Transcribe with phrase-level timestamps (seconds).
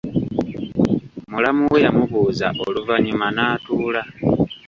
[1.31, 4.01] Mulamu we yamubuuza oluvanyuma n'atuula.